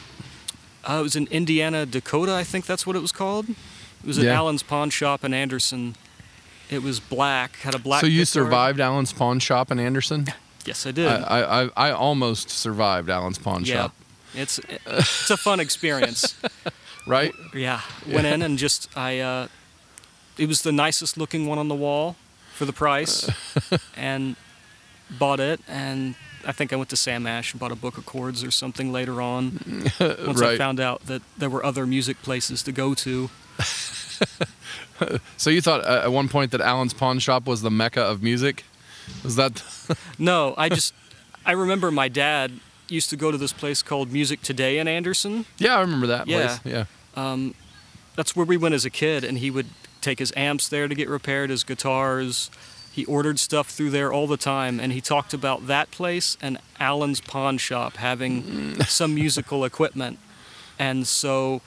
Uh, 0.85 0.99
it 1.01 1.03
was 1.03 1.17
in 1.17 1.27
Indiana, 1.29 1.87
Dakota, 1.87 2.33
I 2.35 2.45
think 2.45 2.67
that's 2.67 2.87
what 2.87 2.97
it 2.97 3.01
was 3.03 3.13
called. 3.13 3.49
It 3.49 3.57
was 4.05 4.19
at 4.19 4.25
Yeah. 4.25 4.35
Allen's 4.35 4.63
Pawn 4.63 4.91
Shop 4.91 5.25
in 5.25 5.33
Anderson. 5.35 5.97
It 6.71 6.83
was 6.83 6.99
black, 6.99 7.57
had 7.57 7.75
a 7.75 7.79
black. 7.79 8.01
so 8.01 8.07
you 8.07 8.21
guitar. 8.21 8.27
survived 8.27 8.81
Allen's 8.81 9.13
Pawn 9.13 9.39
Shop 9.39 9.71
in 9.71 9.79
Anderson? 9.79 10.27
Yes, 10.67 10.85
I 10.85 10.91
did. 10.91 11.07
I, 11.07 11.63
I, 11.63 11.71
I, 11.77 11.91
almost 11.93 12.51
survived 12.51 13.09
Allen's 13.09 13.39
Pawn 13.39 13.65
yeah, 13.65 13.75
Shop, 13.83 13.95
it's 14.35 14.59
it's 14.85 15.31
a 15.31 15.37
fun 15.37 15.61
experience. 15.61 16.35
right? 17.07 17.33
yeah, 17.55 17.83
went 18.05 18.27
in 18.27 18.43
and 18.43 18.59
just 18.59 18.89
I. 18.97 19.49
It 20.39 20.49
was 20.49 20.63
the 20.63 20.73
nicest 20.73 21.17
looking 21.17 21.47
one 21.47 21.59
on 21.59 21.69
the 21.69 21.75
wall 21.75 22.17
for 22.55 22.65
the 22.65 22.73
price, 22.73 23.29
and 23.97 24.37
bought 25.19 25.41
it. 25.41 25.61
And 25.69 26.15
I 26.47 26.53
think 26.53 26.73
I 26.73 26.77
went 26.77 26.91
to 26.91 26.97
Sam 26.97 27.27
Ash 27.27 27.53
and 27.53 27.61
bought 27.61 27.73
a 27.73 27.77
book 27.77 27.99
of 27.99 28.07
chords 28.07 28.43
or 28.45 28.51
something 28.51 28.93
later 28.93 29.21
on. 29.21 29.61
Once 30.01 30.41
I 30.43 30.57
found 30.57 30.81
out 30.81 31.07
that 31.07 31.23
there 31.39 31.51
were 31.51 31.65
other 31.65 31.87
music 31.87 32.23
places 32.23 32.63
to 32.65 32.73
go 32.73 32.95
to. 32.95 33.31
So 35.37 35.51
you 35.51 35.61
thought 35.61 35.85
uh, 35.85 36.01
at 36.05 36.11
one 36.13 36.29
point 36.29 36.53
that 36.53 36.63
Allen's 36.63 36.95
Pawn 36.95 37.19
Shop 37.19 37.47
was 37.47 37.61
the 37.61 37.71
mecca 37.71 38.01
of 38.01 38.23
music? 38.23 38.65
Was 39.23 39.37
that? 39.37 39.63
No, 40.19 40.55
I 40.57 40.71
just 40.71 40.95
I 41.45 41.53
remember 41.53 41.91
my 41.91 42.09
dad 42.09 42.53
used 42.89 43.11
to 43.11 43.17
go 43.17 43.31
to 43.31 43.37
this 43.37 43.53
place 43.53 43.83
called 43.83 44.11
Music 44.11 44.41
Today 44.41 44.79
in 44.79 44.89
Anderson. 44.89 45.45
yeah, 45.59 45.77
I 45.77 45.81
remember 45.83 46.07
that 46.07 46.27
Yeah. 46.27 46.57
place. 46.59 46.61
Yeah. 46.65 46.85
Um, 47.15 47.55
that's 48.15 48.35
where 48.35 48.47
we 48.47 48.57
went 48.57 48.75
as 48.75 48.87
a 48.87 48.91
kid, 48.91 49.23
and 49.23 49.37
he 49.39 49.51
would 49.51 49.67
take 50.07 50.19
his 50.21 50.33
amps 50.37 50.69
there 50.69 50.87
to 50.89 50.95
get 50.95 51.09
repaired, 51.09 51.51
his 51.51 51.65
guitars. 51.65 52.51
He 52.93 53.05
ordered 53.05 53.39
stuff 53.39 53.69
through 53.69 53.91
there 53.91 54.13
all 54.13 54.27
the 54.27 54.37
time, 54.39 54.81
and 54.81 54.93
he 54.93 55.01
talked 55.03 55.35
about 55.35 55.67
that 55.67 55.91
place 55.91 56.39
and 56.41 56.59
Allen's 56.81 57.21
Pawn 57.21 57.59
Shop 57.59 57.97
having 57.97 58.81
some 58.85 59.15
musical 59.15 59.65
equipment. 59.71 60.19
And 60.79 61.07
so 61.07 61.61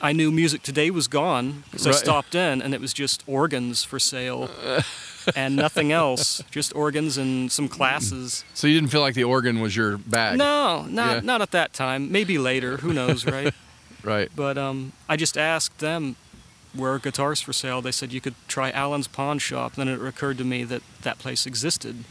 I 0.00 0.12
knew 0.12 0.32
Music 0.32 0.62
Today 0.62 0.90
was 0.90 1.06
gone 1.06 1.62
because 1.70 1.86
I 1.86 1.92
stopped 1.92 2.34
in, 2.34 2.60
and 2.62 2.74
it 2.74 2.80
was 2.80 2.92
just 2.92 3.22
organs 3.28 3.84
for 3.84 4.00
sale 4.00 4.50
and 5.36 5.54
nothing 5.54 5.92
else, 5.92 6.42
just 6.50 6.74
organs 6.74 7.16
and 7.18 7.52
some 7.52 7.68
classes. 7.68 8.44
So 8.54 8.66
you 8.66 8.74
didn't 8.80 8.90
feel 8.90 9.00
like 9.02 9.14
the 9.14 9.24
organ 9.24 9.60
was 9.60 9.76
your 9.76 9.96
bag? 9.98 10.38
No, 10.38 10.82
not 10.88 11.14
Yeah. 11.16 11.20
not 11.22 11.40
at 11.42 11.52
that 11.52 11.72
time. 11.72 12.10
Maybe 12.10 12.36
later. 12.38 12.78
Who 12.78 12.92
knows, 12.92 13.26
right? 13.26 13.52
Right. 14.04 14.28
but 14.34 14.58
um, 14.58 14.90
I 15.08 15.14
just 15.14 15.38
asked 15.38 15.78
them 15.78 16.16
where 16.74 16.98
guitars 16.98 17.40
for 17.40 17.52
sale. 17.52 17.82
They 17.82 17.92
said 17.92 18.12
you 18.12 18.20
could 18.20 18.34
try 18.48 18.70
Allen's 18.70 19.08
Pawn 19.08 19.38
Shop. 19.38 19.74
Then 19.74 19.88
it 19.88 20.02
occurred 20.04 20.38
to 20.38 20.44
me 20.44 20.64
that 20.64 20.82
that 21.02 21.18
place 21.18 21.46
existed. 21.46 22.04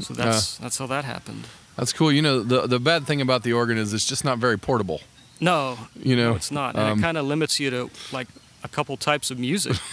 So 0.00 0.14
that's 0.14 0.56
that's 0.58 0.78
how 0.78 0.86
that 0.86 1.04
happened. 1.04 1.46
That's 1.76 1.92
cool. 1.92 2.12
You 2.12 2.22
know, 2.22 2.42
the 2.42 2.66
the 2.66 2.80
bad 2.80 3.06
thing 3.06 3.20
about 3.20 3.42
the 3.42 3.52
organ 3.52 3.78
is 3.78 3.92
it's 3.92 4.06
just 4.06 4.24
not 4.24 4.38
very 4.38 4.58
portable. 4.58 5.00
No, 5.40 5.76
You 5.96 6.14
know, 6.14 6.30
no, 6.30 6.36
it's 6.36 6.52
not, 6.52 6.76
and 6.76 6.84
um, 6.84 6.98
it 6.98 7.02
kind 7.02 7.18
of 7.18 7.24
limits 7.26 7.58
you 7.58 7.68
to 7.70 7.90
like 8.12 8.28
a 8.62 8.68
couple 8.68 8.96
types 8.96 9.30
of 9.32 9.38
music. 9.40 9.76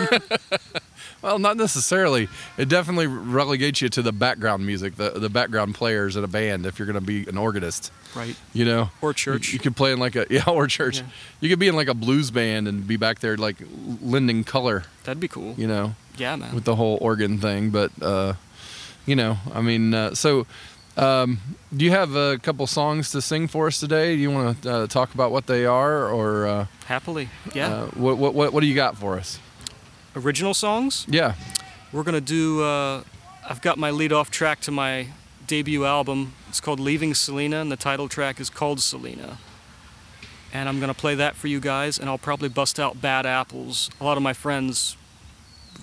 Well, 1.22 1.38
not 1.38 1.56
necessarily. 1.56 2.28
It 2.58 2.68
definitely 2.68 3.06
relegates 3.06 3.80
you 3.80 3.88
to 3.88 4.02
the 4.02 4.12
background 4.12 4.64
music, 4.66 4.96
the 4.96 5.10
the 5.10 5.28
background 5.28 5.74
players 5.74 6.16
in 6.16 6.22
a 6.24 6.28
band. 6.28 6.66
If 6.66 6.78
you're 6.78 6.86
going 6.86 6.98
to 7.00 7.04
be 7.06 7.26
an 7.28 7.36
organist, 7.38 7.90
right. 8.14 8.36
you 8.52 8.64
know, 8.64 8.90
Or 9.00 9.12
church. 9.12 9.48
You, 9.48 9.54
you 9.54 9.58
could 9.58 9.74
play 9.76 9.92
in 9.92 9.98
like 9.98 10.14
a 10.16 10.26
yeah, 10.30 10.44
or 10.48 10.66
church. 10.66 10.98
Yeah. 10.98 11.06
You 11.40 11.48
could 11.48 11.58
be 11.58 11.68
in 11.68 11.76
like 11.76 11.88
a 11.88 11.94
blues 11.94 12.30
band 12.30 12.68
and 12.68 12.86
be 12.86 12.96
back 12.96 13.18
there 13.20 13.36
like 13.36 13.56
lending 14.02 14.44
color. 14.44 14.84
That'd 15.04 15.20
be 15.20 15.28
cool. 15.28 15.54
You 15.56 15.66
know, 15.66 15.94
Yeah, 16.16 16.36
man. 16.36 16.54
with 16.54 16.64
the 16.64 16.76
whole 16.76 16.98
organ 17.00 17.38
thing. 17.38 17.70
But 17.70 17.90
uh, 18.00 18.34
you 19.06 19.16
know, 19.16 19.38
I 19.54 19.62
mean, 19.62 19.94
uh, 19.94 20.14
so 20.14 20.46
um, 20.96 21.40
do 21.76 21.84
you 21.84 21.90
have 21.90 22.14
a 22.14 22.38
couple 22.38 22.66
songs 22.66 23.10
to 23.12 23.20
sing 23.20 23.48
for 23.48 23.66
us 23.66 23.80
today? 23.80 24.14
Do 24.16 24.20
you 24.22 24.30
want 24.30 24.62
to 24.62 24.70
uh, 24.72 24.86
talk 24.86 25.14
about 25.14 25.30
what 25.30 25.46
they 25.46 25.66
are, 25.66 26.08
or 26.08 26.46
uh, 26.46 26.66
Happily. 26.86 27.28
Yeah. 27.54 27.68
uh, 27.72 27.86
what, 27.88 28.16
what 28.18 28.34
what 28.34 28.52
what 28.52 28.60
do 28.60 28.66
you 28.66 28.74
got 28.74 28.96
for 28.96 29.18
us? 29.18 29.38
Original 30.16 30.54
songs. 30.54 31.04
Yeah, 31.08 31.34
We're 31.92 32.02
gonna 32.02 32.20
do. 32.22 32.62
Uh, 32.62 33.02
I've 33.48 33.60
got 33.60 33.76
my 33.78 33.90
lead-off 33.90 34.30
track 34.30 34.60
to 34.62 34.70
my 34.70 35.08
debut 35.46 35.84
album. 35.84 36.32
It's 36.48 36.60
called 36.60 36.80
"Leaving 36.80 37.14
Selena," 37.14 37.60
and 37.60 37.70
the 37.70 37.76
title 37.76 38.08
track 38.08 38.40
is 38.40 38.48
called 38.48 38.80
"Selena." 38.80 39.38
And 40.54 40.68
I'm 40.70 40.80
gonna 40.80 40.94
play 40.94 41.14
that 41.16 41.36
for 41.36 41.48
you 41.48 41.60
guys, 41.60 41.98
and 41.98 42.08
I'll 42.08 42.16
probably 42.18 42.48
bust 42.48 42.80
out 42.80 43.00
"Bad 43.02 43.26
Apples." 43.26 43.90
A 44.00 44.04
lot 44.04 44.16
of 44.16 44.22
my 44.22 44.32
friends 44.32 44.96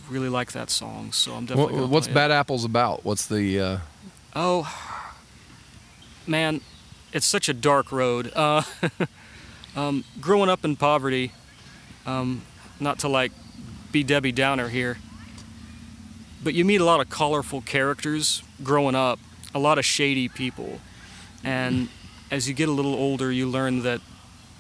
really 0.09 0.29
like 0.29 0.51
that 0.53 0.71
song, 0.71 1.11
so 1.11 1.33
I'm 1.33 1.45
definitely. 1.45 1.81
What, 1.81 1.89
what's 1.89 2.07
Bad 2.07 2.31
It. 2.31 2.33
Apples 2.33 2.65
about? 2.65 3.05
What's 3.05 3.27
the 3.27 3.59
uh, 3.59 3.77
Oh, 4.35 4.67
man, 6.25 6.59
it's 7.11 7.27
such 7.27 7.49
a 7.49 7.53
dark 7.53 7.91
road. 7.91 8.31
Uh, 8.35 8.63
um, 9.75 10.03
growing 10.19 10.49
up 10.49 10.65
in 10.65 10.75
poverty, 10.75 11.31
um, 12.07 12.41
not 12.79 12.97
to 12.99 13.07
like 13.07 13.31
be 13.93 14.03
Debbie 14.03 14.33
Downer 14.33 14.67
here, 14.67 14.97
but 16.43 16.53
you 16.53 16.65
meet 16.65 16.81
a 16.81 16.85
lot 16.85 16.99
of 16.99 17.09
colorful 17.09 17.61
characters 17.61 18.43
growing 18.61 18.95
up, 18.95 19.19
a 19.55 19.59
lot 19.59 19.77
of 19.77 19.85
shady 19.85 20.27
people. 20.27 20.81
And 21.43 21.87
as 22.29 22.49
you 22.49 22.53
get 22.53 22.67
a 22.67 22.71
little 22.71 22.95
older, 22.95 23.31
you 23.31 23.47
learn 23.47 23.83
that 23.83 24.01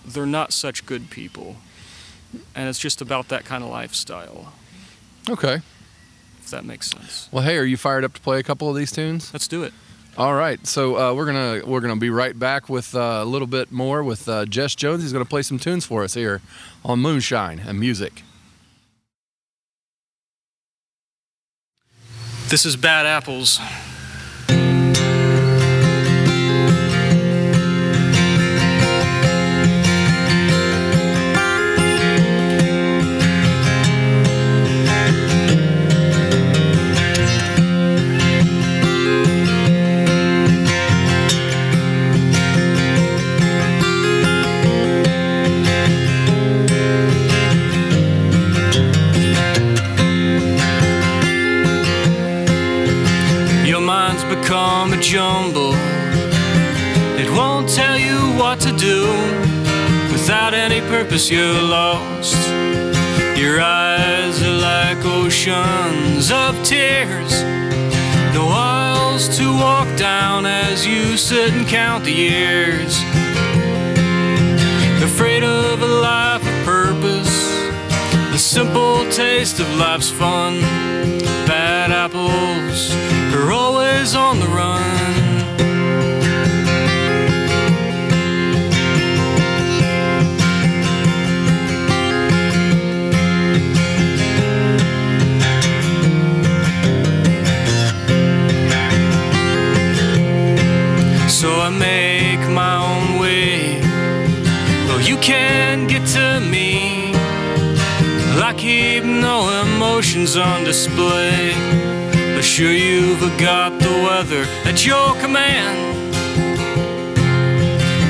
they're 0.05 0.25
not 0.25 0.53
such 0.53 0.85
good 0.85 1.09
people. 1.09 1.57
And 2.55 2.69
it's 2.69 2.79
just 2.79 3.01
about 3.01 3.27
that 3.29 3.43
kind 3.43 3.63
of 3.63 3.69
lifestyle, 3.69 4.53
okay? 5.29 5.61
if 6.43 6.49
that 6.51 6.65
makes 6.65 6.89
sense. 6.89 7.29
Well, 7.31 7.43
hey, 7.43 7.57
are 7.57 7.63
you 7.63 7.77
fired 7.77 8.03
up 8.03 8.13
to 8.13 8.21
play 8.21 8.39
a 8.39 8.43
couple 8.43 8.69
of 8.69 8.75
these 8.75 8.91
tunes? 8.91 9.31
Let's 9.33 9.47
do 9.47 9.63
it. 9.63 9.73
All 10.17 10.33
right, 10.35 10.65
so 10.67 10.95
uh, 10.95 11.13
we're 11.13 11.25
gonna 11.25 11.65
we're 11.65 11.79
gonna 11.79 11.95
be 11.95 12.11
right 12.11 12.37
back 12.37 12.69
with 12.69 12.93
uh, 12.93 13.21
a 13.23 13.25
little 13.25 13.47
bit 13.47 13.71
more 13.71 14.03
with 14.03 14.29
uh, 14.29 14.45
Jess 14.45 14.75
Jones. 14.75 15.01
He's 15.01 15.11
gonna 15.13 15.25
play 15.25 15.41
some 15.41 15.57
tunes 15.57 15.85
for 15.85 16.03
us 16.03 16.13
here 16.13 16.41
on 16.85 16.99
Moonshine 16.99 17.59
and 17.59 17.79
Music. 17.79 18.21
This 22.49 22.65
is 22.65 22.75
Bad 22.75 23.05
Apples. 23.05 23.59
Taste 79.13 79.59
of 79.59 79.69
life's 79.75 80.09
fun. 80.09 80.59
Bad 81.45 81.91
apples 81.91 82.95
are 83.35 83.51
always 83.51 84.15
on 84.15 84.39
the 84.39 84.47
run. 84.47 84.81
So 101.29 101.49
I 101.59 101.69
make 101.69 102.49
my 102.49 102.77
own 102.77 103.19
way. 103.19 103.79
Though 104.87 104.97
you 104.97 105.17
can't 105.17 105.87
get 105.87 106.03
to 106.15 106.39
me. 106.39 106.62
Emotions 109.93 110.37
on 110.37 110.63
display. 110.63 111.51
Assure 112.39 112.71
you've 112.71 113.19
got 113.37 113.69
the 113.79 113.91
weather 114.05 114.43
at 114.65 114.83
your 114.87 115.13
command. 115.21 116.11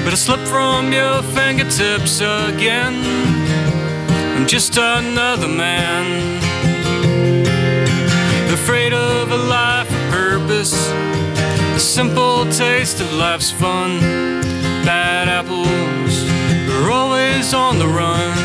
But 0.05 0.13
I 0.13 0.15
slip 0.15 0.39
from 0.47 0.93
your 0.93 1.21
fingertips 1.35 2.21
again. 2.21 2.95
I'm 4.33 4.47
just 4.47 4.77
another 4.77 5.49
man. 5.49 6.05
Afraid 8.53 8.93
of 8.93 9.31
a 9.33 9.37
life 9.37 9.91
of 9.91 10.11
purpose. 10.11 10.87
The 11.73 11.79
simple 11.79 12.45
taste 12.45 13.01
of 13.01 13.11
life's 13.11 13.51
fun. 13.51 13.99
Bad 14.85 15.27
apples 15.27 16.15
are 16.71 16.89
always 16.89 17.53
on 17.53 17.77
the 17.77 17.87
run. 17.87 18.42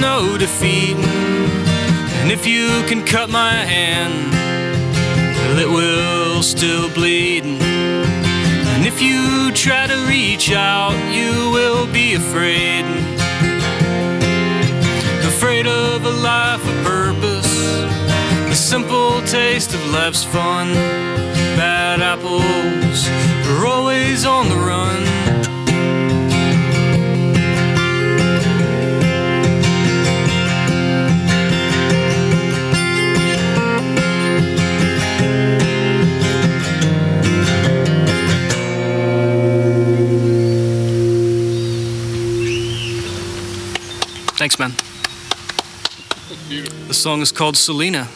No 0.00 0.38
defeat. 0.38 0.96
And 2.20 2.30
if 2.30 2.46
you 2.46 2.68
can 2.86 3.04
cut 3.04 3.28
my 3.30 3.52
hand, 3.52 4.32
well, 5.36 5.58
it 5.58 5.68
will 5.68 6.42
still 6.42 6.88
bleed. 6.94 7.44
And 7.44 8.86
if 8.86 9.02
you 9.02 9.50
try 9.52 9.86
to 9.86 9.96
reach 10.06 10.52
out, 10.52 10.96
you 11.12 11.50
will 11.50 11.86
be 11.92 12.14
afraid. 12.14 12.84
Afraid 15.26 15.66
of 15.66 16.04
a 16.04 16.10
life 16.10 16.64
of 16.64 16.84
purpose, 16.84 17.52
the 18.48 18.54
simple 18.54 19.22
taste 19.22 19.74
of 19.74 19.90
life's 19.90 20.24
fun. 20.24 20.74
Bad 21.56 22.00
apples 22.00 23.08
are 23.48 23.66
always 23.66 24.24
on 24.24 24.48
the 24.48 24.56
run. 24.56 25.17
Thanks, 44.38 44.56
man. 44.56 44.70
The 46.86 46.94
song 46.94 47.22
is 47.22 47.32
called 47.32 47.56
Selena. 47.56 48.06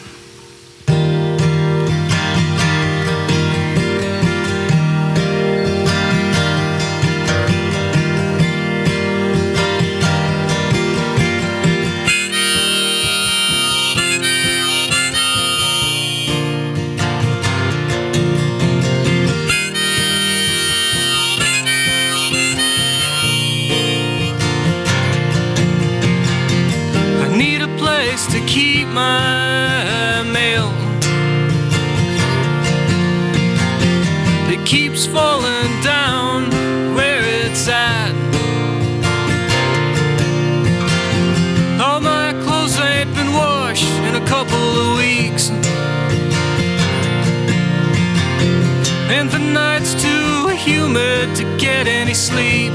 Humid 51.23 51.35
to 51.35 51.43
get 51.57 51.87
any 51.87 52.13
sleep. 52.13 52.71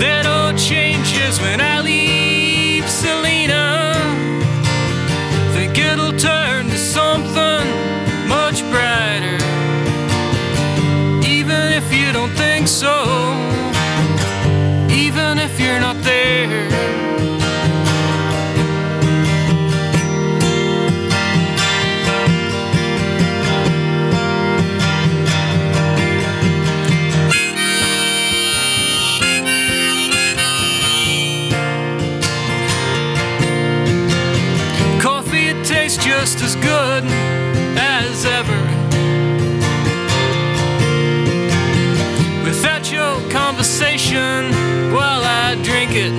That 0.00 0.26
all 0.26 0.52
changes 0.56 1.40
when 1.40 1.60
I 1.60 1.81
just 36.24 36.40
as 36.40 36.54
good 36.54 37.02
as 37.76 38.24
ever. 38.24 38.62
Without 42.44 42.92
your 42.92 43.14
conversation 43.28 44.52
while 44.94 45.24
I 45.24 45.56
drink 45.64 45.90
it, 45.96 46.12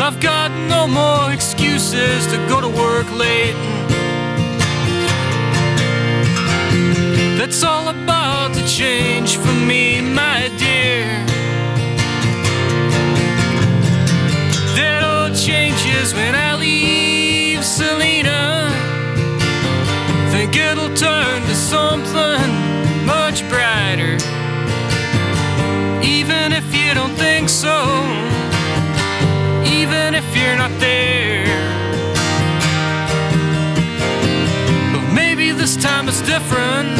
I've 0.00 0.18
got 0.18 0.50
no 0.74 0.86
more 0.88 1.30
excuses 1.30 2.26
to 2.28 2.38
go 2.48 2.62
to 2.62 2.68
work 2.68 3.08
late. 3.18 3.60
That's 7.36 7.62
all 7.62 7.88
about 7.88 8.54
to 8.54 8.66
change 8.66 9.36
for 9.36 9.52
me, 9.52 10.00
my 10.00 10.50
dear. 10.56 11.29
Changes 16.10 16.14
when 16.14 16.34
I 16.34 16.56
leave 16.56 17.64
Selena. 17.64 18.70
Think 20.30 20.56
it'll 20.56 20.94
turn 20.94 21.42
to 21.42 21.54
something 21.54 23.06
much 23.06 23.48
brighter. 23.48 24.16
Even 26.02 26.52
if 26.52 26.74
you 26.74 26.94
don't 26.94 27.14
think 27.16 27.48
so, 27.48 27.76
even 29.64 30.14
if 30.14 30.36
you're 30.36 30.56
not 30.56 30.72
there. 30.80 31.46
But 34.92 35.12
maybe 35.12 35.52
this 35.52 35.76
time 35.76 36.08
it's 36.08 36.22
different. 36.22 36.98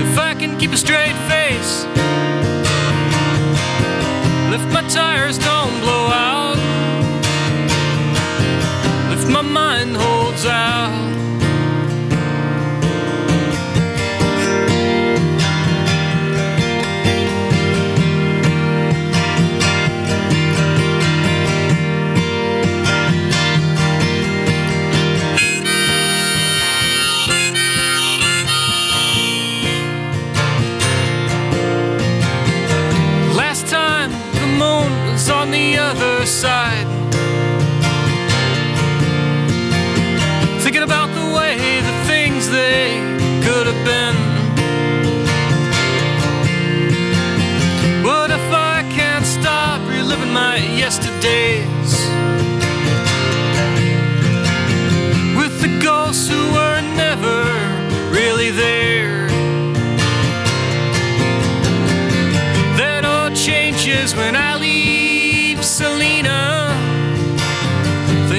If 0.00 0.18
I 0.18 0.34
can 0.34 0.58
keep 0.58 0.72
a 0.72 0.76
straight 0.76 1.16
face. 1.28 1.86
If 4.52 4.72
my 4.72 4.82
tires 4.88 5.38
don't 5.38 5.80
blow 5.80 6.06
out, 6.08 6.39
out. 10.46 10.90
Last 33.36 33.66
time 33.66 34.10
the 34.32 34.46
moon 34.46 35.12
was 35.12 35.28
on 35.28 35.50
the 35.50 35.76
other 35.76 36.24
side. 36.24 36.99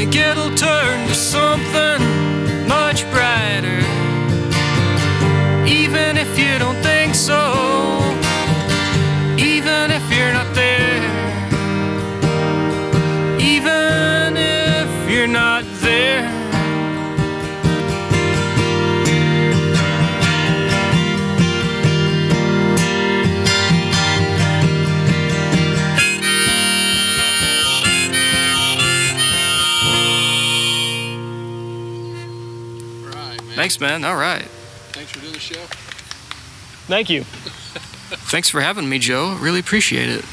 Think 0.02 0.16
it'll 0.16 0.56
turn 0.56 1.08
to 1.10 1.14
something 1.14 2.02
much 2.68 3.08
brighter. 3.12 3.82
Even 5.68 6.18
if 6.18 6.40
you 6.40 6.58
don't 6.58 6.82
think 6.82 7.14
so. 7.14 7.61
Thanks, 33.62 33.80
man. 33.80 34.04
All 34.04 34.16
right. 34.16 34.42
Thanks 34.92 35.12
for 35.12 35.20
doing 35.20 35.34
the 35.34 35.40
show. 35.40 35.60
Thank 36.88 37.12
you. 37.12 37.24
Thanks 37.26 38.50
for 38.50 38.60
having 38.60 38.90
me, 38.90 38.98
Joe. 38.98 39.38
Really 39.40 39.60
appreciate 39.60 40.10
it. 40.10 40.26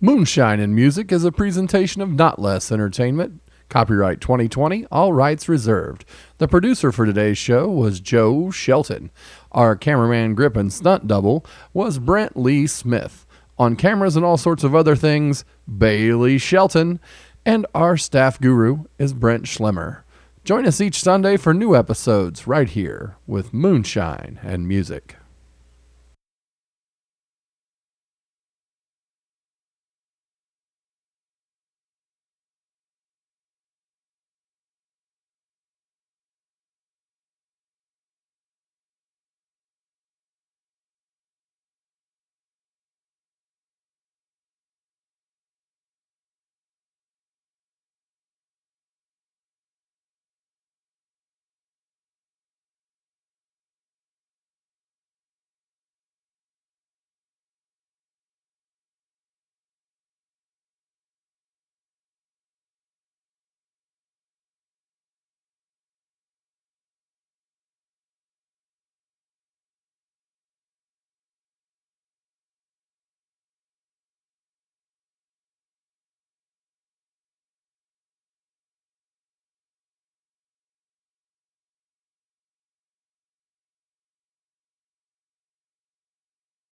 Moonshine 0.00 0.58
and 0.58 0.74
Music 0.74 1.12
is 1.12 1.24
a 1.24 1.30
presentation 1.30 2.02
of 2.02 2.10
Not 2.10 2.40
Less 2.40 2.72
Entertainment. 2.72 3.40
Copyright 3.68 4.20
2020, 4.20 4.86
all 4.90 5.12
rights 5.12 5.48
reserved. 5.48 6.04
The 6.38 6.48
producer 6.48 6.90
for 6.90 7.06
today's 7.06 7.38
show 7.38 7.68
was 7.68 8.00
Joe 8.00 8.50
Shelton. 8.50 9.12
Our 9.52 9.76
cameraman, 9.76 10.34
grip, 10.34 10.56
and 10.56 10.72
stunt 10.72 11.06
double 11.06 11.46
was 11.72 12.00
Brent 12.00 12.36
Lee 12.36 12.66
Smith. 12.66 13.24
On 13.56 13.76
cameras 13.76 14.16
and 14.16 14.24
all 14.24 14.36
sorts 14.36 14.64
of 14.64 14.74
other 14.74 14.96
things, 14.96 15.44
Bailey 15.78 16.38
Shelton. 16.38 16.98
And 17.46 17.66
our 17.72 17.96
staff 17.96 18.40
guru 18.40 18.86
is 18.98 19.12
Brent 19.12 19.44
Schlemmer. 19.44 20.01
Join 20.44 20.66
us 20.66 20.80
each 20.80 21.00
Sunday 21.00 21.36
for 21.36 21.54
new 21.54 21.76
episodes 21.76 22.48
right 22.48 22.68
here 22.68 23.14
with 23.28 23.54
Moonshine 23.54 24.40
and 24.42 24.66
Music. 24.66 25.14